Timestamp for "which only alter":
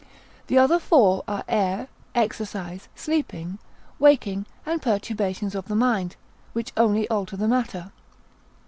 6.53-7.37